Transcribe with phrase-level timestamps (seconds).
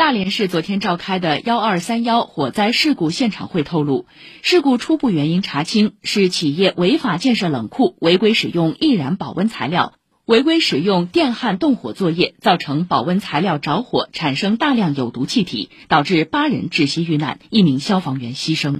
[0.00, 4.06] 大连市昨天召开的幺二三幺火灾事故现场会透露
[4.40, 9.92] 事故初步原因查清是企业违法建设冷库违规使用易燃保温材料。
[10.24, 18.78] 违规使用电焊动火作业造成保温材料着火产生大量有毒气体导致八人窒息遇难一名消防员牺牲。